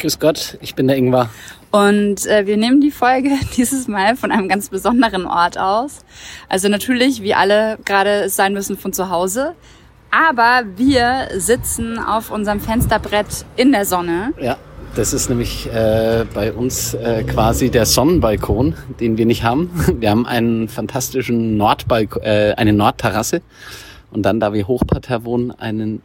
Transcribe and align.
Grüß 0.00 0.18
Gott, 0.18 0.56
ich 0.62 0.74
bin 0.74 0.88
der 0.88 0.96
Ingvar. 0.96 1.28
Und 1.70 2.26
äh, 2.26 2.46
wir 2.46 2.56
nehmen 2.56 2.80
die 2.80 2.90
Folge 2.90 3.28
dieses 3.58 3.86
Mal 3.86 4.16
von 4.16 4.32
einem 4.32 4.48
ganz 4.48 4.70
besonderen 4.70 5.26
Ort 5.26 5.58
aus. 5.58 5.98
Also 6.48 6.70
natürlich, 6.70 7.22
wie 7.22 7.34
alle 7.34 7.78
gerade 7.84 8.22
es 8.22 8.34
sein 8.34 8.54
müssen, 8.54 8.78
von 8.78 8.94
zu 8.94 9.10
Hause. 9.10 9.52
Aber 10.10 10.62
wir 10.76 11.28
sitzen 11.36 11.98
auf 11.98 12.30
unserem 12.30 12.60
Fensterbrett 12.60 13.44
in 13.56 13.72
der 13.72 13.84
Sonne. 13.84 14.32
Ja, 14.40 14.56
das 14.94 15.12
ist 15.12 15.28
nämlich 15.28 15.70
äh, 15.70 16.24
bei 16.32 16.54
uns 16.54 16.94
äh, 16.94 17.22
quasi 17.24 17.70
der 17.70 17.84
Sonnenbalkon, 17.84 18.74
den 19.00 19.18
wir 19.18 19.26
nicht 19.26 19.44
haben. 19.44 19.70
Wir 20.00 20.10
haben 20.10 20.26
einen 20.26 20.68
fantastischen 20.68 21.58
Nordbalkon, 21.58 22.22
äh, 22.22 22.54
eine 22.56 22.72
Nordterrasse 22.72 23.42
und 24.10 24.22
dann, 24.22 24.40
da 24.40 24.54
wir 24.54 24.66
Hochparterre 24.66 25.24
wohnen, 25.24 25.50
einen 25.52 26.00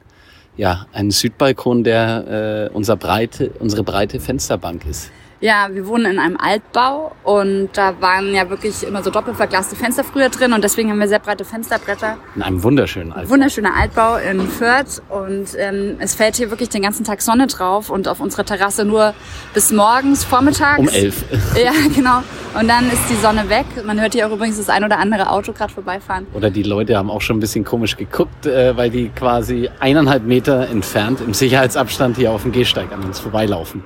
ja 0.57 0.85
einen 0.93 1.11
Südbalkon, 1.11 1.83
der 1.83 2.69
äh, 2.71 2.75
unser 2.75 2.95
breite, 2.95 3.51
unsere 3.59 3.83
breite 3.83 4.19
Fensterbank 4.19 4.85
ist. 4.85 5.11
Ja, 5.41 5.67
wir 5.71 5.85
wohnen 5.87 6.13
in 6.13 6.19
einem 6.19 6.37
Altbau 6.37 7.11
und 7.23 7.69
da 7.73 7.99
waren 7.99 8.33
ja 8.33 8.49
wirklich 8.49 8.87
immer 8.87 9.03
so 9.03 9.11
doppelverglaste 9.11 9.75
Fenster 9.75 10.03
früher 10.03 10.29
drin 10.29 10.53
und 10.53 10.63
deswegen 10.63 10.89
haben 10.89 10.99
wir 10.99 11.09
sehr 11.09 11.19
breite 11.19 11.43
Fensterbretter. 11.43 12.17
In 12.35 12.41
einem 12.41 12.63
wunderschönen 12.63 13.11
Altbau. 13.11 13.33
Wunderschöner 13.33 13.75
Altbau 13.75 14.15
in 14.15 14.47
Fürth 14.47 15.01
und 15.09 15.49
ähm, 15.57 15.97
es 15.99 16.15
fällt 16.15 16.37
hier 16.37 16.49
wirklich 16.51 16.69
den 16.69 16.81
ganzen 16.81 17.03
Tag 17.03 17.21
Sonne 17.21 17.47
drauf 17.47 17.89
und 17.89 18.07
auf 18.07 18.21
unserer 18.21 18.45
Terrasse 18.45 18.85
nur 18.85 19.13
bis 19.53 19.71
morgens, 19.71 20.23
vormittags. 20.23 20.79
Um 20.79 20.87
elf. 20.87 21.23
Ja, 21.55 21.71
genau. 21.93 22.21
Und 22.59 22.67
dann 22.67 22.89
ist 22.91 23.09
die 23.09 23.15
Sonne 23.15 23.49
weg. 23.49 23.65
Man 23.85 23.99
hört 23.99 24.13
hier 24.13 24.27
auch 24.27 24.31
übrigens 24.31 24.57
das 24.57 24.69
ein 24.69 24.83
oder 24.83 24.99
andere 24.99 25.29
Auto 25.29 25.51
gerade 25.53 25.73
vorbeifahren. 25.73 26.27
Oder 26.33 26.49
die 26.49 26.63
Leute 26.63 26.97
haben 26.97 27.09
auch 27.09 27.21
schon 27.21 27.37
ein 27.37 27.39
bisschen 27.39 27.63
komisch 27.63 27.97
geguckt, 27.97 28.45
äh, 28.45 28.75
weil 28.75 28.89
die 28.89 29.09
quasi 29.09 29.69
eineinhalb 29.79 30.23
Meter 30.23 30.67
entfernt 30.69 31.21
im 31.21 31.33
Sicherheitsabstand 31.33 32.17
hier 32.17 32.31
auf 32.31 32.43
dem 32.43 32.51
Gehsteig 32.51 32.91
an 32.91 33.03
uns 33.03 33.19
vorbeilaufen. 33.19 33.83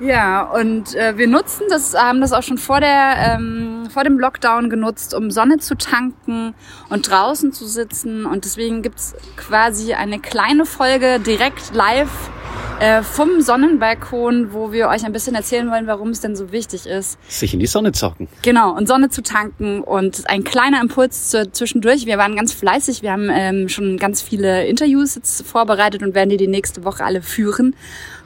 Ja, 0.00 0.42
und 0.42 0.94
äh, 0.94 1.16
wir 1.18 1.26
nutzen 1.26 1.64
das, 1.68 1.94
haben 1.94 2.20
das 2.20 2.32
auch 2.32 2.42
schon 2.42 2.58
vor, 2.58 2.80
der, 2.80 3.16
ähm, 3.18 3.88
vor 3.92 4.04
dem 4.04 4.18
Lockdown 4.18 4.70
genutzt, 4.70 5.12
um 5.12 5.32
Sonne 5.32 5.58
zu 5.58 5.76
tanken 5.76 6.54
und 6.88 7.10
draußen 7.10 7.52
zu 7.52 7.66
sitzen. 7.66 8.24
Und 8.24 8.44
deswegen 8.44 8.82
gibt's 8.82 9.14
quasi 9.36 9.94
eine 9.94 10.20
kleine 10.20 10.66
Folge 10.66 11.18
direkt 11.18 11.74
live 11.74 12.27
äh, 12.80 13.02
vom 13.02 13.40
Sonnenbalkon, 13.40 14.52
wo 14.52 14.70
wir 14.70 14.88
euch 14.88 15.04
ein 15.04 15.12
bisschen 15.12 15.34
erzählen 15.34 15.68
wollen, 15.70 15.86
warum 15.88 16.10
es 16.10 16.20
denn 16.20 16.36
so 16.36 16.52
wichtig 16.52 16.86
ist. 16.86 17.18
Sich 17.28 17.52
in 17.52 17.60
die 17.60 17.66
Sonne 17.66 17.92
zocken. 17.92 18.28
Genau, 18.42 18.76
und 18.76 18.86
Sonne 18.86 19.08
zu 19.08 19.22
tanken 19.22 19.80
und 19.80 20.28
ein 20.28 20.44
kleiner 20.44 20.80
Impuls 20.80 21.28
zu, 21.30 21.50
zwischendurch. 21.50 22.06
Wir 22.06 22.18
waren 22.18 22.36
ganz 22.36 22.52
fleißig, 22.52 23.02
wir 23.02 23.10
haben 23.10 23.28
ähm, 23.32 23.68
schon 23.68 23.96
ganz 23.96 24.22
viele 24.22 24.66
Interviews 24.66 25.16
jetzt 25.16 25.44
vorbereitet 25.44 26.02
und 26.02 26.14
werden 26.14 26.30
die 26.30 26.36
die 26.36 26.46
nächste 26.46 26.84
Woche 26.84 27.04
alle 27.04 27.20
führen. 27.20 27.74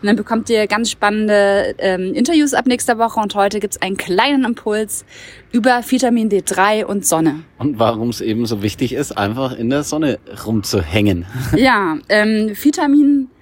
Und 0.03 0.07
dann 0.07 0.17
bekommt 0.17 0.51
ihr 0.51 0.67
ganz 0.67 0.91
spannende 0.91 1.75
ähm, 1.79 2.13
Interviews 2.13 2.53
ab 2.53 2.67
nächster 2.67 2.99
Woche 2.99 3.21
und 3.21 3.35
heute 3.35 3.59
gibt's 3.59 3.81
einen 3.81 3.97
kleinen 3.97 4.45
Impuls 4.45 5.07
über 5.53 5.81
Vitamin 5.89 6.29
D3 6.29 6.85
und 6.85 7.07
Sonne. 7.07 7.45
Und 7.59 7.79
warum 7.79 8.11
es 8.11 8.21
eben 8.21 8.45
so 8.45 8.63
wichtig 8.63 8.93
ist, 8.93 9.17
einfach 9.17 9.57
in 9.57 9.71
der 9.71 9.83
Sonne 9.83 10.19
rumzuhängen. 10.45 11.25
Ja, 11.57 11.97
ähm, 12.09 12.53
Vitamin 12.61 13.29
D3. 13.29 13.42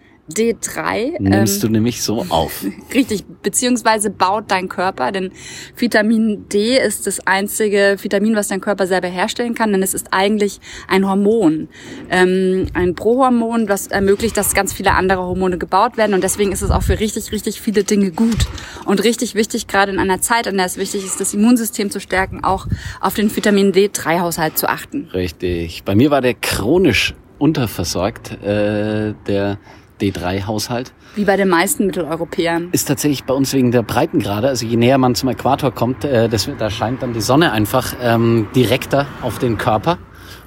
Nimmst 1.19 1.57
ähm, 1.57 1.69
du 1.69 1.73
nämlich 1.73 2.03
so 2.03 2.27
auf. 2.29 2.65
Richtig, 2.95 3.25
beziehungsweise 3.43 4.11
baut 4.11 4.45
dein 4.49 4.69
Körper, 4.69 5.13
denn 5.13 5.33
Vitamin 5.77 6.49
D 6.49 6.79
ist 6.79 7.07
das 7.07 7.27
einzige 7.27 7.97
Vitamin, 8.01 8.37
was 8.37 8.49
dein 8.49 8.61
Körper 8.61 8.87
selber 8.87 9.09
herstellen 9.09 9.55
kann, 9.55 9.73
denn 9.73 9.83
es 9.83 9.95
ist 9.95 10.09
eigentlich 10.13 10.61
ein 10.89 11.09
Hormon, 11.09 11.69
ähm, 12.11 12.67
ein 12.75 12.95
Prohormon, 12.95 13.69
was 13.69 13.89
ermöglicht, 13.89 14.37
dass 14.37 14.55
ganz 14.55 14.73
viele 14.73 14.93
andere 14.93 15.23
Hormone 15.23 15.59
gebaut 15.59 15.97
werden 15.97 16.15
und 16.15 16.25
deswegen 16.25 16.53
ist 16.53 16.63
es 16.63 16.71
auch 16.71 16.83
für 16.83 17.01
richtig, 17.01 17.33
richtig 17.33 17.61
viele 17.61 17.85
Dinge 17.85 18.11
gut 18.11 18.47
und 18.87 19.03
richtig 19.05 19.35
wichtig, 19.35 19.67
gerade 19.67 19.93
in 19.93 19.99
einer 19.99 20.21
Zeit, 20.21 20.47
in 20.47 20.57
der 20.57 20.67
es 20.67 20.77
wichtig 20.77 21.05
ist, 21.05 21.21
das 21.21 21.35
Immunsystem 21.35 21.91
zu 21.91 22.01
stärken, 22.01 22.45
auch 22.45 22.67
auf 23.01 23.15
den 23.15 23.35
Vitamin 23.35 23.73
D3-Haushalt 23.73 24.59
zu 24.59 24.69
achten. 24.69 25.09
Richtig. 25.13 25.85
Bei 25.85 25.95
mir 25.95 26.11
war 26.11 26.21
der 26.21 26.35
chronisch 26.35 27.15
unterversorgt, 27.39 28.43
äh, 28.45 29.15
der 29.27 29.59
D3-Haushalt. 30.01 30.93
Wie 31.15 31.25
bei 31.25 31.37
den 31.37 31.49
meisten 31.49 31.87
Mitteleuropäern. 31.87 32.69
Ist 32.73 32.89
tatsächlich 32.89 33.25
bei 33.25 33.35
uns 33.35 33.53
wegen 33.53 33.71
der 33.71 33.83
Breitengrade. 33.83 34.49
Also 34.49 34.67
je 34.67 34.77
näher 34.77 34.99
man 34.99 35.15
zum 35.15 35.29
Äquator 35.29 35.73
kommt, 35.73 36.05
äh, 36.05 36.29
das, 36.29 36.49
da 36.59 36.71
scheint 36.71 37.03
dann 37.03 37.13
die 37.13 37.21
Sonne 37.21 37.53
einfach 37.53 37.95
ähm, 38.03 38.49
direkter 38.55 39.07
auf 39.23 39.39
den 39.39 39.59
Körper. 39.59 39.99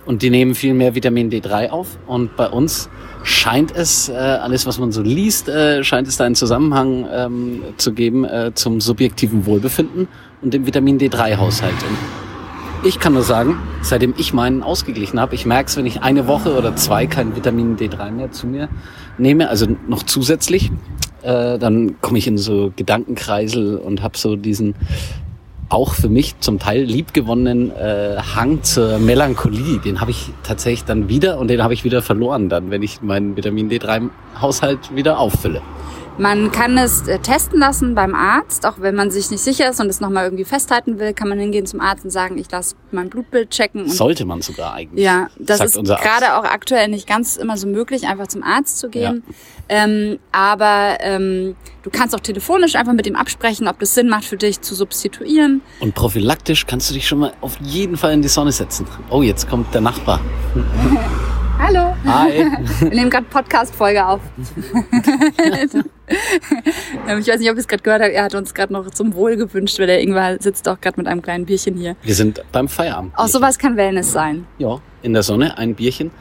Und 0.06 0.22
die 0.22 0.30
nehmen 0.30 0.54
viel 0.54 0.74
mehr 0.74 0.96
Vitamin 0.96 1.30
D3 1.30 1.70
auf. 1.70 1.98
Und 2.08 2.36
bei 2.36 2.50
uns 2.50 2.90
scheint 3.24 3.74
es, 3.76 4.10
äh, 4.10 4.14
alles 4.14 4.66
was 4.66 4.80
man 4.80 4.92
so 4.92 5.02
liest, 5.02 5.48
äh, 5.48 5.84
scheint 5.84 6.08
es 6.08 6.18
da 6.18 6.26
einen 6.26 6.36
Zusammenhang 6.36 7.08
ähm, 7.12 7.64
zu 7.78 7.94
geben 7.94 8.26
äh, 8.26 8.52
zum 8.54 8.82
subjektiven 8.82 9.46
Wohlbefinden 9.46 10.08
und 10.42 10.54
dem 10.54 10.66
Vitamin 10.66 11.00
D3-Haushalt. 11.00 11.76
Ich 12.86 13.00
kann 13.00 13.14
nur 13.14 13.24
sagen, 13.24 13.60
seitdem 13.82 14.14
ich 14.18 14.34
meinen 14.34 14.62
ausgeglichen 14.62 15.18
habe, 15.18 15.36
ich 15.36 15.46
merke 15.46 15.70
es, 15.70 15.78
wenn 15.78 15.86
ich 15.86 16.02
eine 16.02 16.28
Woche 16.28 16.58
oder 16.58 16.76
zwei 16.76 17.08
kein 17.08 17.34
Vitamin 17.34 17.78
D3 17.78 18.12
mehr 18.12 18.32
zu 18.32 18.46
mir 18.46 18.68
nehme, 19.18 19.48
also 19.48 19.68
noch 19.88 20.04
zusätzlich, 20.04 20.70
äh, 21.22 21.58
dann 21.60 22.02
komme 22.02 22.18
ich 22.18 22.28
in 22.28 22.38
so 22.38 22.74
Gedankenkreisel 22.76 23.78
und 23.78 24.04
habe 24.04 24.18
so 24.18 24.36
diesen 24.36 24.76
auch 25.70 25.94
für 25.94 26.10
mich 26.10 26.38
zum 26.42 26.60
Teil 26.60 26.84
liebgewonnenen 26.84 27.72
äh, 27.72 28.18
Hang 28.36 28.64
zur 28.64 29.00
Melancholie. 29.00 29.80
Den 29.80 30.02
habe 30.02 30.12
ich 30.12 30.32
tatsächlich 30.44 30.84
dann 30.84 31.08
wieder 31.08 31.40
und 31.40 31.48
den 31.48 31.64
habe 31.64 31.74
ich 31.74 31.86
wieder 31.86 32.02
verloren 32.02 32.50
dann, 32.50 32.70
wenn 32.70 32.84
ich 32.84 33.02
meinen 33.02 33.38
Vitamin 33.38 33.70
D3-Haushalt 33.70 34.94
wieder 34.94 35.20
auffülle. 35.20 35.62
Man 36.18 36.52
kann 36.52 36.78
es 36.78 37.08
äh, 37.08 37.18
testen 37.18 37.60
lassen 37.60 37.96
beim 37.96 38.14
Arzt, 38.14 38.68
auch 38.68 38.76
wenn 38.80 38.94
man 38.94 39.10
sich 39.10 39.32
nicht 39.32 39.42
sicher 39.42 39.70
ist 39.70 39.80
und 39.80 39.88
es 39.88 40.00
nochmal 40.00 40.26
irgendwie 40.26 40.46
festhalten 40.46 41.00
will, 41.00 41.14
kann 41.14 41.28
man 41.28 41.40
hingehen 41.40 41.66
zum 41.66 41.80
Arzt 41.82 42.04
und 42.06 42.12
sagen, 42.12 42.38
ich 42.38 42.52
lasse 42.52 42.76
mein 42.92 43.10
Blutbild 43.10 43.50
checken. 43.50 43.90
Sollte 43.90 44.26
man 44.26 44.42
sogar 44.42 44.74
eigentlich. 44.76 45.04
Ja, 45.04 45.30
das 45.40 45.60
ist 45.62 45.76
gerade 45.84 46.38
auch 46.38 46.44
aktuell 46.44 46.88
nicht 46.88 47.08
ganz 47.08 47.38
immer 47.38 47.58
so 47.58 47.68
möglich, 47.68 48.08
einfach 48.08 48.28
zum 48.28 48.44
Arzt 48.44 48.78
zu 48.78 48.90
gehen. 48.90 49.24
Ja. 49.28 49.34
Ähm, 49.70 50.20
aber 50.32 50.98
ähm, 51.00 51.56
du 51.82 51.90
kannst 51.90 52.14
auch 52.14 52.20
telefonisch 52.20 52.76
einfach 52.76 52.94
mit 52.94 53.08
ihm 53.08 53.16
absprechen, 53.16 53.68
ob 53.68 53.80
das 53.80 53.96
Sinn 53.96 54.08
macht 54.08 54.26
für 54.26 54.38
dich 54.38 54.62
zu 54.62 54.76
substituieren. 54.76 55.62
Und 55.80 55.96
prophylaktisch 55.96 56.68
kannst 56.68 56.90
du 56.92 56.94
dich 56.94 57.08
schon 57.08 57.20
mal 57.20 57.34
auf 57.42 57.58
jeden 57.62 57.98
Fall 57.98 58.14
in 58.14 58.22
die 58.22 58.28
Sonne 58.28 58.52
setzen. 58.52 58.86
Oh, 59.10 59.24
jetzt 59.24 59.50
kommt 59.50 59.74
der 59.74 59.82
Nachbar. 59.82 60.20
Hallo. 61.66 61.96
Hi. 62.04 62.52
Wir 62.82 62.90
nehmen 62.90 63.10
gerade 63.10 63.26
Podcast-Folge 63.28 64.06
auf. 64.06 64.20
ich 64.38 64.68
weiß 67.08 67.40
nicht, 67.40 67.50
ob 67.50 67.56
ihr 67.56 67.58
es 67.58 67.70
gerade 67.70 67.84
gehört 67.84 68.02
habt. 68.02 68.12
Er 68.12 68.26
hat 68.26 68.36
uns 68.36 68.54
gerade 68.54 68.74
noch 68.74 68.92
zum 68.92 69.14
Wohl 69.14 69.38
gewünscht, 69.38 69.80
weil 69.80 69.88
der 69.88 70.02
Ingwer 70.02 70.42
sitzt 70.42 70.68
auch 70.68 70.82
gerade 70.82 71.00
mit 71.00 71.08
einem 71.08 71.22
kleinen 71.22 71.46
Bierchen 71.46 71.78
hier. 71.78 71.96
Wir 72.02 72.16
sind 72.16 72.44
beim 72.52 72.68
Feierabend. 72.68 73.14
Auch 73.16 73.30
sowas 73.30 73.58
kann 73.58 73.78
Wellness 73.78 74.12
sein. 74.12 74.46
Ja, 74.58 74.82
in 75.04 75.14
der 75.14 75.24
Sonne 75.24 75.58
ein 75.58 75.74
Bierchen 75.74 76.12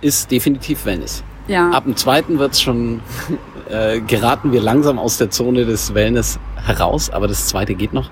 ist 0.00 0.30
definitiv 0.30 0.86
Wellness. 0.86 1.22
Ja. 1.46 1.68
Ab 1.72 1.84
dem 1.84 1.96
zweiten 1.96 2.38
wird's 2.38 2.62
schon, 2.62 3.02
äh, 3.68 4.00
geraten 4.00 4.50
wir 4.50 4.62
langsam 4.62 4.98
aus 4.98 5.18
der 5.18 5.28
Zone 5.28 5.66
des 5.66 5.92
Wellness 5.92 6.38
heraus, 6.56 7.10
aber 7.10 7.28
das 7.28 7.48
zweite 7.48 7.74
geht 7.74 7.92
noch. 7.92 8.10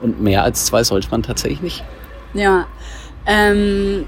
Und 0.00 0.20
mehr 0.20 0.42
als 0.42 0.64
zwei 0.64 0.82
sollte 0.82 1.08
man 1.12 1.22
tatsächlich 1.22 1.62
nicht. 1.62 1.84
Ja. 2.34 2.66
Ähm, 3.26 4.06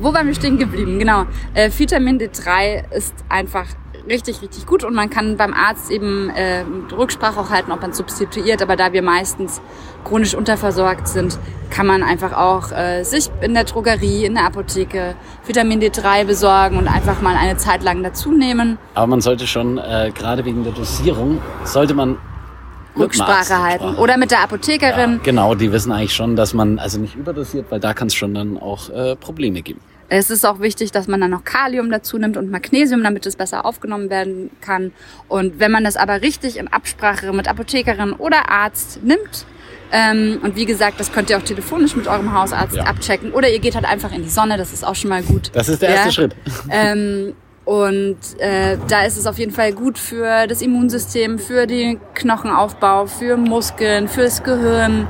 wo 0.00 0.14
waren 0.14 0.26
wir 0.26 0.34
stehen 0.34 0.58
geblieben? 0.58 0.98
Genau. 0.98 1.26
Äh, 1.52 1.70
Vitamin 1.76 2.18
D3 2.18 2.90
ist 2.92 3.14
einfach 3.28 3.66
richtig, 4.08 4.42
richtig 4.42 4.66
gut 4.66 4.84
und 4.84 4.94
man 4.94 5.10
kann 5.10 5.36
beim 5.36 5.54
Arzt 5.54 5.90
eben 5.90 6.30
äh, 6.30 6.64
Rücksprache 6.92 7.40
auch 7.40 7.50
halten, 7.50 7.72
ob 7.72 7.80
man 7.82 7.92
substituiert. 7.92 8.62
Aber 8.62 8.76
da 8.76 8.92
wir 8.92 9.02
meistens 9.02 9.60
chronisch 10.04 10.34
unterversorgt 10.34 11.08
sind, 11.08 11.38
kann 11.70 11.86
man 11.86 12.02
einfach 12.02 12.32
auch 12.32 12.70
äh, 12.72 13.02
sich 13.04 13.30
in 13.40 13.54
der 13.54 13.64
Drogerie, 13.64 14.24
in 14.24 14.34
der 14.34 14.44
Apotheke 14.44 15.14
Vitamin 15.46 15.80
D3 15.80 16.24
besorgen 16.24 16.78
und 16.78 16.88
einfach 16.88 17.20
mal 17.22 17.36
eine 17.36 17.56
Zeit 17.56 17.82
lang 17.82 18.02
dazu 18.02 18.32
nehmen. 18.32 18.78
Aber 18.94 19.06
man 19.06 19.20
sollte 19.20 19.46
schon, 19.46 19.78
äh, 19.78 20.12
gerade 20.14 20.44
wegen 20.44 20.64
der 20.64 20.72
Dosierung, 20.72 21.40
sollte 21.64 21.94
man 21.94 22.18
Rücksprache 22.96 23.62
halten. 23.62 23.94
Oder 23.96 24.16
mit 24.16 24.30
der 24.30 24.40
Apothekerin. 24.40 25.12
Ja, 25.12 25.18
genau, 25.22 25.54
die 25.54 25.72
wissen 25.72 25.92
eigentlich 25.92 26.14
schon, 26.14 26.36
dass 26.36 26.54
man 26.54 26.78
also 26.78 26.98
nicht 27.00 27.14
überdosiert, 27.16 27.66
weil 27.70 27.80
da 27.80 27.94
kann 27.94 28.06
es 28.08 28.14
schon 28.14 28.34
dann 28.34 28.56
auch 28.58 28.90
äh, 28.90 29.16
Probleme 29.16 29.62
geben. 29.62 29.80
Es 30.10 30.28
ist 30.30 30.44
auch 30.44 30.60
wichtig, 30.60 30.92
dass 30.92 31.08
man 31.08 31.20
dann 31.20 31.30
noch 31.30 31.44
Kalium 31.44 31.90
dazu 31.90 32.18
nimmt 32.18 32.36
und 32.36 32.50
Magnesium, 32.50 33.02
damit 33.02 33.24
es 33.26 33.36
besser 33.36 33.64
aufgenommen 33.64 34.10
werden 34.10 34.50
kann. 34.60 34.92
Und 35.28 35.58
wenn 35.58 35.72
man 35.72 35.82
das 35.82 35.96
aber 35.96 36.20
richtig 36.22 36.58
in 36.58 36.68
Absprache 36.68 37.32
mit 37.32 37.48
Apothekerin 37.48 38.12
oder 38.12 38.50
Arzt 38.50 39.02
nimmt, 39.02 39.46
Ähm, 39.92 40.40
und 40.42 40.56
wie 40.56 40.64
gesagt, 40.64 40.98
das 40.98 41.12
könnt 41.12 41.30
ihr 41.30 41.36
auch 41.38 41.42
telefonisch 41.42 41.94
mit 41.94 42.08
eurem 42.08 42.32
Hausarzt 42.32 42.74
Ja. 42.74 42.84
abchecken. 42.84 43.30
Oder 43.32 43.50
ihr 43.50 43.60
geht 43.60 43.76
halt 43.76 43.84
einfach 43.84 44.10
in 44.12 44.22
die 44.24 44.28
Sonne, 44.28 44.56
das 44.56 44.72
ist 44.72 44.84
auch 44.84 44.96
schon 44.96 45.10
mal 45.10 45.22
gut. 45.22 45.50
Das 45.52 45.68
ist 45.68 45.82
der 45.82 45.90
erste 45.90 46.10
Schritt. 46.10 46.34
Ähm, 46.68 47.34
und 47.64 48.16
äh, 48.38 48.76
da 48.88 49.04
ist 49.04 49.16
es 49.16 49.26
auf 49.26 49.38
jeden 49.38 49.52
Fall 49.52 49.72
gut 49.72 49.98
für 49.98 50.46
das 50.46 50.60
Immunsystem, 50.62 51.38
für 51.38 51.66
den 51.66 51.98
Knochenaufbau, 52.14 53.06
für 53.06 53.36
Muskeln, 53.36 54.08
fürs 54.08 54.42
Gehirn. 54.42 55.06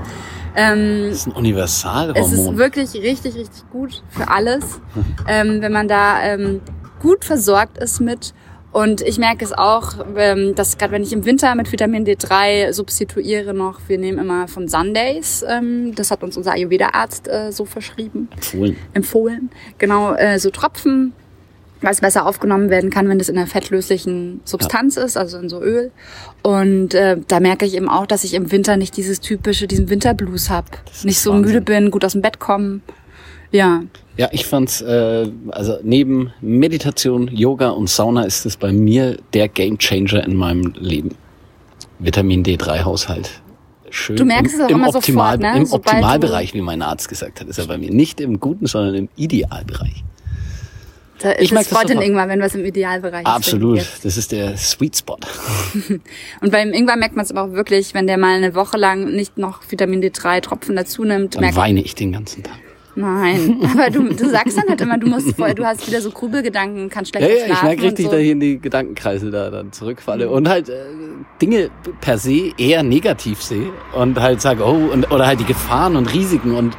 Ähm, 0.56 1.06
Das 1.09 1.19
ist 1.19 1.27
ein 1.27 1.33
Universalhormon. 1.33 2.23
es 2.23 2.33
ist 2.33 2.56
wirklich 2.56 2.95
richtig, 2.95 3.35
richtig 3.35 3.69
gut 3.73 4.03
für 4.11 4.29
alles, 4.29 4.81
ähm, 5.29 5.61
wenn 5.62 5.73
man 5.73 5.89
da 5.89 6.23
ähm, 6.23 6.61
gut 7.01 7.25
versorgt 7.25 7.79
ist 7.79 8.01
mit. 8.01 8.33
Und 8.71 9.03
ich 9.03 9.19
merke 9.19 9.45
es 9.45 9.53
auch, 9.53 10.05
ähm, 10.17 10.56
dass 10.56 10.79
gerade 10.79 10.93
wenn 10.93 11.03
ich 11.05 11.12
im 11.12 11.25
Winter 11.25 11.55
mit 11.55 11.71
Vitamin 11.71 12.05
D3 12.05 12.73
substituiere 12.73 13.55
noch, 13.55 13.79
wir 13.87 13.99
nehmen 13.99 14.19
immer 14.19 14.49
von 14.49 14.67
Sundays, 14.67 15.45
ähm, 15.49 15.95
das 15.95 16.11
hat 16.11 16.25
uns 16.25 16.37
unser 16.37 16.53
Ayurveda-Arzt 16.53 17.29
äh, 17.29 17.53
so 17.53 17.65
verschrieben 17.67 18.29
empfohlen. 18.35 18.77
empfohlen. 18.93 19.51
Genau, 19.79 20.15
äh, 20.15 20.41
so 20.41 20.51
Tropfen, 20.51 21.12
was 21.84 22.00
besser 22.00 22.26
aufgenommen 22.26 22.70
werden 22.70 22.90
kann, 22.90 23.08
wenn 23.08 23.19
das 23.19 23.28
in 23.28 23.36
einer 23.36 23.46
fettlöslichen 23.46 24.40
Substanz 24.44 24.96
ist, 24.96 25.16
also 25.16 25.38
in 25.38 25.48
so 25.48 25.62
Öl. 25.62 25.90
Und 26.42 26.94
äh, 26.94 27.16
da 27.28 27.40
merke 27.40 27.66
ich 27.66 27.75
eben 27.75 27.88
auch, 27.88 28.06
dass 28.06 28.25
ich 28.25 28.34
im 28.34 28.50
Winter 28.50 28.76
nicht 28.76 28.96
dieses 28.96 29.20
typische, 29.20 29.66
diesen 29.66 29.90
Winterblues 29.90 30.50
hab. 30.50 30.66
ist 30.90 31.04
Nicht 31.04 31.20
so 31.20 31.32
Wahnsinn. 31.32 31.46
müde 31.46 31.60
bin, 31.60 31.90
gut 31.90 32.04
aus 32.04 32.12
dem 32.12 32.22
Bett 32.22 32.38
kommen. 32.38 32.82
Ja, 33.52 33.82
Ja, 34.16 34.28
ich 34.32 34.46
fand's, 34.46 34.81
äh, 34.81 35.31
also 35.50 35.78
neben 35.82 36.32
Meditation, 36.40 37.28
Yoga 37.28 37.70
und 37.70 37.88
Sauna 37.88 38.25
ist 38.25 38.46
es 38.46 38.56
bei 38.56 38.72
mir 38.72 39.16
der 39.32 39.48
Gamechanger 39.48 40.25
in 40.25 40.36
meinem 40.36 40.72
Leben. 40.76 41.10
Vitamin 42.00 42.44
D3-Haushalt. 42.44 43.31
Schön. 43.90 44.16
Du 44.16 44.25
merkst 44.25 44.54
im, 44.54 44.60
es 44.60 44.66
auch 44.66 44.70
im 44.70 44.76
immer 44.76 44.94
Optimal, 44.94 45.36
sofort, 45.36 45.54
ne? 45.54 45.58
Im 45.60 45.66
Sobald 45.66 45.86
Optimalbereich, 45.86 46.54
wie 46.54 46.62
mein 46.62 46.82
Arzt 46.82 47.08
gesagt 47.08 47.40
hat, 47.40 47.46
ist 47.46 47.58
er 47.58 47.66
bei 47.66 47.78
mir. 47.78 47.92
Nicht 47.92 48.20
im 48.20 48.40
guten, 48.40 48.66
sondern 48.66 48.94
im 48.96 49.08
Idealbereich. 49.14 50.02
Da 51.25 51.32
Ich 51.32 51.50
ist 51.50 51.53
es 51.53 51.59
das 51.59 51.69
freut 51.69 51.88
den 51.88 51.97
sofort. 51.97 52.06
Ingwer, 52.06 52.29
wenn 52.29 52.41
was 52.41 52.55
im 52.55 52.65
Idealbereich 52.65 53.23
ist. 53.23 53.26
Absolut. 53.26 53.81
Das 54.03 54.17
ist 54.17 54.31
der 54.31 54.56
Sweet 54.59 54.99
Spot. 54.99 55.17
Und 56.43 56.53
beim 56.53 56.73
Ingwer 56.73 56.97
merkt 56.97 57.17
man 57.17 57.25
es 57.25 57.31
aber 57.31 57.43
auch 57.44 57.53
wirklich, 57.53 57.94
wenn 57.94 58.06
der 58.06 58.19
mal 58.19 58.37
eine 58.37 58.55
Woche 58.55 58.76
lang 58.76 59.11
nicht 59.11 59.38
noch 59.38 59.62
Vitamin 59.69 60.03
D3 60.03 60.43
Tropfen 60.43 60.76
dazu 60.76 61.03
nimmt, 61.05 61.37
Dann 61.37 61.56
weine 61.56 61.82
ich 61.82 61.94
den 61.94 62.12
ganzen 62.12 62.43
Tag. 62.43 62.59
Nein, 62.97 63.59
aber 63.73 63.91
du, 63.91 64.05
du 64.15 64.29
sagst 64.29 64.56
dann 64.56 64.69
halt 64.69 64.81
immer, 64.81 64.99
du 64.99 65.09
musst 65.09 65.35
vorher, 65.35 65.55
du 65.55 65.65
hast 65.65 65.87
wieder 65.88 66.00
so 66.00 66.11
Grübelgedanken, 66.11 66.91
kannst 66.91 67.15
Ja, 67.15 67.21
schlechter 67.23 67.38
ja, 67.38 67.43
ich 67.43 67.47
schlafen 67.59 67.67
merke 67.67 67.82
richtig, 67.82 68.05
so. 68.05 68.12
dass 68.12 68.20
ich 68.20 68.31
in 68.31 68.41
die 68.41 68.61
Gedankenkreisel 68.61 69.31
da 69.31 69.50
dann 69.50 69.73
zurückfalle 69.73 70.29
und 70.29 70.49
halt 70.49 70.69
äh, 70.69 70.75
Dinge 71.43 71.70
per 72.00 72.19
se 72.19 72.53
eher 72.56 72.82
negativ 72.82 73.43
sehe 73.43 73.73
und 73.94 74.20
halt 74.20 74.41
sage, 74.41 74.62
oh, 74.65 74.93
und, 74.93 75.11
oder 75.11 75.27
halt 75.27 75.41
die 75.41 75.44
Gefahren 75.44 75.97
und 75.97 76.12
Risiken 76.12 76.55
und 76.55 76.77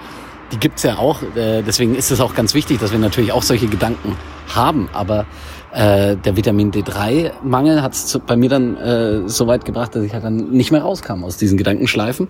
die 0.52 0.58
gibt's 0.58 0.84
ja 0.84 0.98
auch. 0.98 1.22
Äh, 1.36 1.62
deswegen 1.62 1.96
ist 1.96 2.12
es 2.12 2.20
auch 2.20 2.36
ganz 2.36 2.54
wichtig, 2.54 2.80
dass 2.80 2.92
wir 2.92 3.00
natürlich 3.00 3.32
auch 3.32 3.44
solche 3.44 3.68
Gedanken 3.68 4.16
haben. 4.54 4.90
Aber 4.94 5.26
äh, 5.72 6.16
der 6.16 6.38
Vitamin 6.38 6.72
D3-Mangel 6.72 7.82
hat's 7.82 8.18
bei 8.26 8.36
mir 8.36 8.50
dann 8.50 8.78
äh, 8.78 9.28
so 9.28 9.48
weit 9.48 9.66
gebracht, 9.66 9.96
dass 9.96 10.04
ich 10.04 10.14
halt 10.14 10.24
dann 10.24 10.52
nicht 10.52 10.72
mehr 10.72 10.82
rauskam 10.82 11.24
aus 11.24 11.38
diesen 11.38 11.58
Gedankenschleifen. 11.58 12.28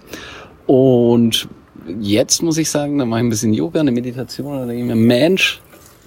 Und 0.65 1.47
jetzt 1.99 2.41
muss 2.41 2.57
ich 2.57 2.69
sagen, 2.69 2.97
dann 2.97 3.09
mache 3.09 3.19
ich 3.19 3.25
ein 3.25 3.29
bisschen 3.29 3.53
Yoga, 3.53 3.79
eine 3.79 3.91
Meditation 3.91 4.69
ich 4.69 4.83
mir, 4.83 4.95
Mensch, 4.95 5.61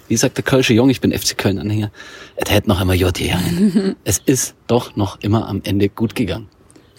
wie 0.07 0.17
sagt 0.17 0.37
der 0.37 0.43
Kölsche 0.43 0.73
Jung, 0.73 0.89
ich 0.89 1.01
bin 1.01 1.11
FC 1.11 1.37
Köln-Anhänger, 1.37 1.91
es 2.35 2.51
hätte 2.51 2.67
noch 2.67 2.81
immer 2.81 2.93
J 2.93 3.13
gegangen. 3.13 3.95
es 4.03 4.21
ist 4.25 4.55
doch 4.67 4.95
noch 4.95 5.19
immer 5.21 5.47
am 5.47 5.61
Ende 5.63 5.87
gut 5.87 6.15
gegangen. 6.15 6.49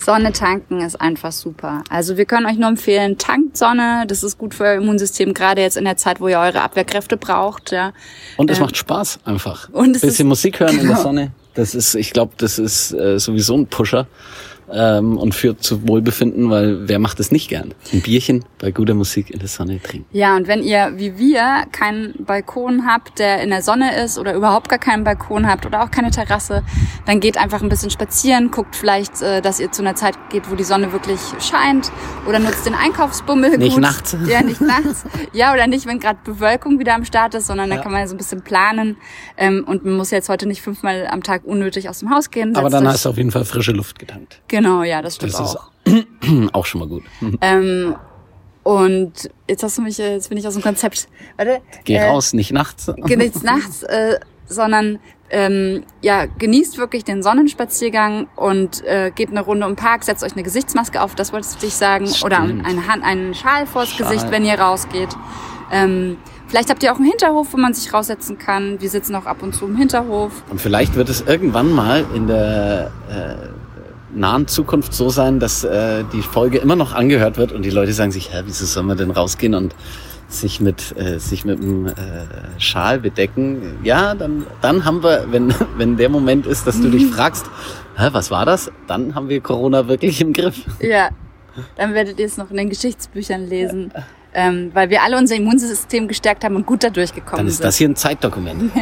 Sonne 0.03 0.33
tanken 0.33 0.81
ist 0.81 1.01
einfach 1.01 1.33
super. 1.33 1.83
Also 1.91 2.17
wir 2.17 2.25
können 2.25 2.47
euch 2.47 2.57
nur 2.57 2.69
empfehlen, 2.71 3.19
tankt 3.19 3.57
Sonne, 3.57 4.05
das 4.07 4.23
ist 4.23 4.39
gut 4.39 4.55
für 4.55 4.65
euer 4.65 4.75
Immunsystem, 4.77 5.35
gerade 5.35 5.61
jetzt 5.61 5.77
in 5.77 5.85
der 5.85 5.97
Zeit, 5.97 6.21
wo 6.21 6.29
ihr 6.29 6.39
eure 6.39 6.63
Abwehrkräfte 6.63 7.17
braucht. 7.17 7.71
Ja. 7.71 7.93
Und 8.37 8.51
es 8.51 8.59
Ähm, 8.59 8.65
macht 8.65 8.77
Spaß 8.77 9.21
einfach. 9.25 9.69
und 9.71 9.95
es 9.97 10.03
bisschen 10.03 10.27
ist- 10.27 10.29
Musik 10.29 10.61
hören 10.61 10.71
in 10.73 10.77
der 10.79 10.87
genau. 10.89 11.03
Sonne. 11.03 11.33
Das 11.55 11.75
ist, 11.75 11.95
ich 11.97 12.13
glaube, 12.13 12.33
das 12.39 12.59
ist 12.59 12.93
äh, 12.93 13.19
sowieso 13.19 13.57
ein 13.57 13.67
Pusher 13.67 14.07
ähm, 14.73 15.17
und 15.19 15.35
führt 15.35 15.63
zu 15.63 15.87
Wohlbefinden, 15.89 16.51
weil 16.51 16.89
wer 16.89 16.99
macht 16.99 17.21
es 17.21 17.31
nicht 17.31 17.49
gern? 17.49 17.75
Ein 17.93 18.01
Bierchen 18.03 18.45
bei 18.59 18.71
guter 18.71 18.95
Musik 18.95 19.31
in 19.31 19.39
der 19.39 19.49
Sonne 19.49 19.81
trinken. 19.83 20.07
Ja, 20.13 20.37
und 20.37 20.47
wenn 20.49 20.63
ihr, 20.63 20.93
wie 20.97 21.19
wir, 21.19 21.65
keinen 21.73 22.15
Balkon 22.25 22.87
habt, 22.87 23.19
der 23.19 23.43
in 23.43 23.51
der 23.51 23.63
Sonne 23.63 23.97
ist 24.05 24.19
oder 24.19 24.35
überhaupt 24.35 24.69
gar 24.69 24.79
keinen 24.79 25.05
Balkon 25.05 25.47
habt 25.49 25.67
oder 25.67 25.83
auch 25.83 25.91
keine 25.91 26.11
Terrasse, 26.11 26.63
dann 27.07 27.21
geht 27.21 27.37
einfach 27.39 27.63
ein 27.63 27.69
bisschen 27.69 27.91
spazieren, 27.91 28.51
guckt 28.51 28.77
vielleicht, 28.77 29.23
äh, 29.23 29.41
dass 29.41 29.61
ihr 29.61 29.73
zu 29.73 29.83
einer 29.83 29.95
Zeit 29.95 30.15
geht, 30.31 30.51
wo 30.51 30.55
die 30.55 30.65
Sonne 30.65 30.93
wirklich 30.93 31.21
scheint 31.41 31.91
oder 32.27 32.39
nutzt 32.39 32.67
den 32.67 32.75
Einkaufsbummel 32.75 33.59
Nicht 33.59 33.73
gut. 33.75 33.83
nachts. 33.83 34.17
Ja, 34.27 34.43
nicht 34.43 34.61
nachts. 34.61 35.05
Ja, 35.33 35.53
oder 35.53 35.67
nicht, 35.67 35.87
wenn 35.87 35.99
gerade 36.01 36.19
Bewölkung 36.25 36.79
wieder 36.79 36.95
am 36.95 37.05
Start 37.05 37.35
ist, 37.35 37.47
sondern 37.47 37.71
da 37.71 37.77
Ja. 37.77 37.83
kann 37.83 37.93
man 37.93 38.03
ja 38.03 38.07
so 38.07 38.15
ein 38.15 38.19
bisschen 38.19 38.43
planen 38.43 38.97
ähm, 39.37 39.65
und 39.67 39.85
man 39.85 39.95
muss 39.97 40.11
jetzt 40.11 40.29
heute 40.29 40.47
nicht 40.47 40.61
fünfmal 40.63 41.07
am 41.11 41.23
Tag 41.23 41.45
unnötig 41.45 41.89
aus 41.89 42.01
dem 42.01 42.11
Haus 42.11 42.31
gehen. 42.31 42.55
Aber 42.57 42.69
dann 42.71 42.87
hast 42.87 43.05
du 43.05 43.09
auf 43.09 43.17
jeden 43.17 43.31
Fall 43.31 43.45
frische 43.45 43.73
Luft 43.73 43.99
getankt. 43.99 44.41
Genau, 44.49 44.60
ja, 44.61 45.03
das 45.03 45.17
stimmt 45.17 45.35
Das 45.35 45.41
ist 45.41 45.57
auch. 45.57 45.71
auch 46.53 46.67
schon 46.67 46.81
mal 46.81 46.89
gut. 46.89 47.03
Ähm, 47.41 47.97
und 48.63 49.31
jetzt 49.49 49.63
hast 49.63 49.79
du 49.79 49.83
mich, 49.83 49.99
äh, 49.99 50.15
jetzt 50.15 50.29
bin 50.29 50.37
ich 50.37 50.47
aus 50.47 50.53
dem 50.53 50.63
Konzept. 50.63 51.09
Warte. 51.37 51.61
Geh 51.85 51.95
äh, 51.95 52.05
raus, 52.05 52.35
nicht 52.35 52.53
nachts. 52.53 52.93
Geht 53.07 53.19
nichts 53.19 53.43
nachts, 53.43 53.83
äh, 53.83 54.21
sondern 54.47 54.99
ähm, 55.31 55.85
ja, 56.03 56.27
genießt 56.27 56.77
wirklich 56.77 57.05
den 57.05 57.23
Sonnenspaziergang 57.23 58.29
und 58.37 58.85
äh, 58.85 59.13
geht 59.15 59.31
eine 59.31 59.41
Runde 59.41 59.67
im 59.67 59.77
Park, 59.77 60.05
setzt 60.05 60.25
euch 60.25 60.33
eine 60.33 60.43
Gesichtsmaske 60.43 61.01
auf, 61.01 61.15
das 61.15 61.33
wolltest 61.33 61.57
du 61.57 61.67
dich 61.67 61.75
sagen, 61.75 62.07
oder 62.25 62.45
Stimmt. 62.45 62.67
eine 62.67 62.87
Hand, 62.87 63.05
einen 63.05 63.35
Schal 63.35 63.67
vors 63.67 63.89
Schal. 63.89 64.09
Gesicht, 64.09 64.31
wenn 64.31 64.45
ihr 64.45 64.59
rausgeht. 64.59 65.11
Ähm, 65.73 66.17
vielleicht 66.49 66.69
habt 66.69 66.83
ihr 66.83 66.93
auch 66.93 66.97
einen 66.97 67.07
Hinterhof, 67.07 67.53
wo 67.53 67.57
man 67.57 67.75
sich 67.75 67.93
raussetzen 67.93 68.39
kann. 68.39 68.81
Wir 68.81 68.91
sitzen 68.91 69.15
auch 69.15 69.27
ab 69.27 69.43
und 69.43 69.55
zu 69.55 69.67
im 69.67 69.77
Hinterhof. 69.77 70.33
Und 70.51 70.61
vielleicht 70.61 70.97
wird 70.97 71.09
es 71.09 71.21
irgendwann 71.21 71.73
mal 71.73 72.05
in 72.15 72.27
der 72.27 72.91
äh, 73.09 73.60
nahen 74.15 74.47
Zukunft 74.47 74.93
so 74.95 75.11
sein, 75.11 75.41
dass 75.41 75.65
äh, 75.65 76.05
die 76.13 76.23
Folge 76.23 76.59
immer 76.59 76.77
noch 76.77 76.95
angehört 76.95 77.37
wird 77.37 77.53
und 77.53 77.63
die 77.63 77.71
Leute 77.71 77.93
sagen 77.93 78.11
sich, 78.13 78.33
hä, 78.33 78.43
wieso 78.45 78.65
soll 78.65 78.83
man 78.83 78.97
denn 78.97 79.11
rausgehen 79.11 79.55
und 79.55 79.75
sich 80.29 80.61
mit 80.61 80.97
äh, 80.97 81.19
sich 81.19 81.45
mit 81.45 81.61
einem 81.61 81.87
äh, 81.87 81.93
Schal 82.59 83.01
bedecken? 83.01 83.79
Ja, 83.83 84.15
dann 84.15 84.47
dann 84.61 84.85
haben 84.85 85.03
wir, 85.03 85.27
wenn 85.31 85.55
wenn 85.77 85.97
der 85.97 86.09
Moment 86.09 86.47
ist, 86.47 86.67
dass 86.67 86.81
du 86.81 86.89
dich 86.89 87.07
fragst, 87.15 87.47
hä, 87.97 88.09
was 88.13 88.31
war 88.31 88.45
das? 88.47 88.71
Dann 88.87 89.15
haben 89.15 89.29
wir 89.29 89.41
Corona 89.41 89.89
wirklich 89.89 90.21
im 90.21 90.33
Griff. 90.33 90.57
Ja, 90.81 91.11
dann 91.77 91.95
werdet 91.95 92.19
ihr 92.19 92.27
es 92.27 92.37
noch 92.37 92.51
in 92.51 92.57
den 92.57 92.69
Geschichtsbüchern 92.69 93.49
lesen. 93.49 93.93
Ähm, 94.33 94.71
weil 94.75 94.91
wir 94.91 95.03
alle 95.03 95.19
unser 95.19 95.35
Immunsystem 95.35 96.07
gestärkt 96.07 96.45
haben 96.45 96.55
und 96.55 96.65
gut 96.65 96.85
da 96.85 96.91
durchgekommen 96.91 97.39
Dann 97.39 97.47
ist 97.49 97.57
sind. 97.57 97.67
das 97.67 97.77
hier 97.79 97.89
ein 97.89 97.97
Zeitdokument. 97.97 98.71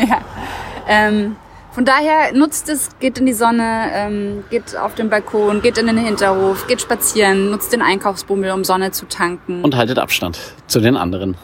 Ähm, 0.91 1.37
von 1.73 1.85
daher 1.85 2.33
nutzt 2.33 2.69
es, 2.69 2.90
geht 2.99 3.19
in 3.19 3.26
die 3.26 3.33
Sonne, 3.33 3.90
ähm, 3.93 4.45
geht 4.50 4.76
auf 4.76 4.95
den 4.95 5.11
Balkon, 5.11 5.62
geht 5.62 5.78
in 5.78 5.87
den 5.87 5.99
Hinterhof, 5.99 6.66
geht 6.66 6.81
spazieren, 6.81 7.50
nutzt 7.50 7.73
den 7.73 7.83
Einkaufsbummel, 7.83 8.50
um 8.50 8.64
Sonne 8.64 8.90
zu 8.90 9.07
tanken. 9.07 9.62
und 9.62 9.76
haltet 9.76 9.99
Abstand 9.99 10.38
zu 10.66 10.81
den 10.81 10.97
anderen. 10.97 11.37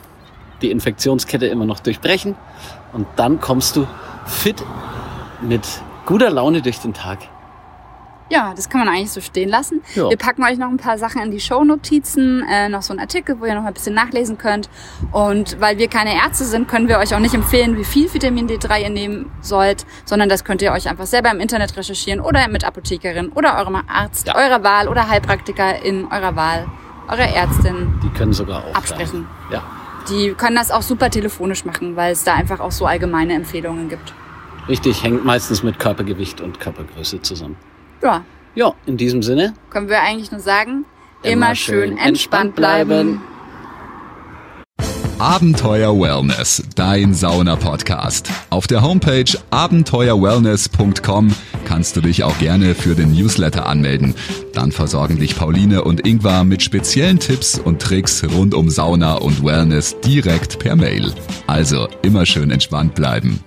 Die 0.62 0.70
Infektionskette 0.70 1.46
immer 1.46 1.66
noch 1.66 1.80
durchbrechen 1.80 2.36
und 2.92 3.06
dann 3.16 3.40
kommst 3.40 3.76
du 3.76 3.86
fit 4.26 4.62
mit 5.42 5.62
guter 6.06 6.30
Laune 6.30 6.62
durch 6.62 6.78
den 6.78 6.94
Tag. 6.94 7.18
Ja, 8.30 8.52
das 8.56 8.68
kann 8.68 8.80
man 8.84 8.88
eigentlich 8.88 9.10
so 9.10 9.20
stehen 9.20 9.48
lassen. 9.48 9.82
Ja. 9.94 10.08
Wir 10.08 10.16
packen 10.16 10.42
euch 10.44 10.56
noch 10.58 10.68
ein 10.68 10.76
paar 10.78 10.98
Sachen 10.98 11.20
in 11.22 11.30
die 11.30 11.40
Shownotizen, 11.40 12.44
äh, 12.50 12.68
noch 12.68 12.82
so 12.82 12.92
einen 12.92 13.00
Artikel, 13.00 13.38
wo 13.40 13.44
ihr 13.44 13.54
noch 13.54 13.64
ein 13.64 13.74
bisschen 13.74 13.94
nachlesen 13.94 14.38
könnt. 14.38 14.68
Und 15.12 15.60
weil 15.60 15.78
wir 15.78 15.88
keine 15.88 16.14
Ärzte 16.14 16.44
sind, 16.44 16.66
können 16.68 16.88
wir 16.88 16.98
euch 16.98 17.14
auch 17.14 17.18
nicht 17.18 17.34
empfehlen, 17.34 17.76
wie 17.76 17.84
viel 17.84 18.12
Vitamin 18.12 18.48
D3 18.48 18.82
ihr 18.82 18.90
nehmen 18.90 19.30
sollt, 19.40 19.84
sondern 20.04 20.28
das 20.28 20.44
könnt 20.44 20.62
ihr 20.62 20.72
euch 20.72 20.88
einfach 20.88 21.06
selber 21.06 21.30
im 21.30 21.40
Internet 21.40 21.76
recherchieren 21.76 22.20
oder 22.20 22.48
mit 22.48 22.64
Apothekerin 22.64 23.28
oder 23.30 23.58
eurem 23.58 23.76
Arzt 23.86 24.26
Ja. 24.26 24.36
eurer 24.36 24.62
Wahl 24.64 24.88
oder 24.88 25.08
Heilpraktiker 25.08 25.82
in 25.84 26.06
eurer 26.06 26.34
Wahl, 26.34 26.66
eurer 27.08 27.28
Ärztin. 27.34 27.94
Die 28.02 28.08
können 28.10 28.32
sogar 28.32 28.64
auch 28.64 28.74
Absprechen. 28.74 29.26
Ja. 29.50 29.62
Die 30.08 30.32
können 30.32 30.56
das 30.56 30.70
auch 30.70 30.82
super 30.82 31.10
telefonisch 31.10 31.64
machen, 31.64 31.96
weil 31.96 32.12
es 32.12 32.24
da 32.24 32.34
einfach 32.34 32.60
auch 32.60 32.72
so 32.72 32.86
allgemeine 32.86 33.34
Empfehlungen 33.34 33.88
gibt. 33.88 34.12
Richtig, 34.68 35.02
hängt 35.02 35.24
meistens 35.24 35.62
mit 35.62 35.78
Körpergewicht 35.78 36.40
und 36.40 36.58
Körpergröße 36.60 37.20
zusammen. 37.22 37.56
Ja, 38.04 38.22
Ja, 38.54 38.74
in 38.84 38.98
diesem 38.98 39.22
Sinne, 39.22 39.54
können 39.70 39.88
wir 39.88 40.02
eigentlich 40.02 40.30
nur 40.30 40.40
sagen, 40.40 40.84
immer, 41.22 41.54
schön 41.54 41.96
entspannt 41.96 42.54
bleiben. 42.54 43.22
Abenteuer 45.18 45.98
Wellness, 45.98 46.62
dein 46.76 47.14
Sauna-Podcast. 47.14 48.28
Auf 48.50 48.66
der 48.66 48.82
Homepage 48.82 49.24
abenteuerwellness.com 49.50 51.34
kannst 51.64 51.96
du 51.96 52.02
dich 52.02 52.24
auch 52.24 52.36
gerne 52.38 52.74
für 52.74 52.94
den 52.94 53.12
Newsletter 53.12 53.66
anmelden. 53.66 54.14
Dann 54.52 54.70
versorgen 54.70 55.18
dich 55.18 55.34
Pauline 55.34 55.82
und 55.82 56.06
Ingvar 56.06 56.44
mit 56.44 56.62
speziellen 56.62 57.18
Tipps 57.18 57.58
und 57.58 57.80
Tricks 57.80 58.22
rund 58.36 58.52
um 58.54 58.68
Sauna 58.68 59.14
und 59.14 59.42
Wellness 59.42 59.98
direkt 60.00 60.58
per 60.58 60.76
Mail. 60.76 61.14
Also 61.46 61.88
immer 62.02 62.26
schön 62.26 62.50
entspannt 62.50 62.94
bleiben. 62.94 63.40